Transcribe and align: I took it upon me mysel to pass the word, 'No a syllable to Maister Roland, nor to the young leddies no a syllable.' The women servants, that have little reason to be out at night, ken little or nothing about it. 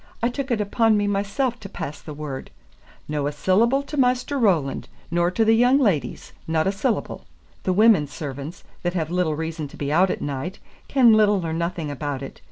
I 0.23 0.29
took 0.29 0.49
it 0.49 0.59
upon 0.59 0.97
me 0.97 1.05
mysel 1.05 1.51
to 1.51 1.69
pass 1.69 2.01
the 2.01 2.15
word, 2.15 2.49
'No 3.07 3.27
a 3.27 3.31
syllable 3.31 3.83
to 3.83 3.97
Maister 3.97 4.39
Roland, 4.39 4.87
nor 5.11 5.29
to 5.29 5.45
the 5.45 5.53
young 5.53 5.77
leddies 5.77 6.31
no 6.47 6.61
a 6.61 6.71
syllable.' 6.71 7.25
The 7.65 7.73
women 7.73 8.07
servants, 8.07 8.63
that 8.81 8.95
have 8.95 9.11
little 9.11 9.35
reason 9.35 9.67
to 9.67 9.77
be 9.77 9.91
out 9.93 10.09
at 10.09 10.19
night, 10.19 10.57
ken 10.87 11.13
little 11.13 11.45
or 11.45 11.53
nothing 11.53 11.91
about 11.91 12.23
it. 12.23 12.39